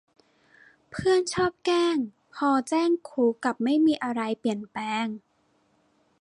[0.89, 1.97] เพื่อนชอบแกล้ง
[2.35, 5.05] พอแจ้งครู กลับไม่มีอะไรเปลี่ยนแปลง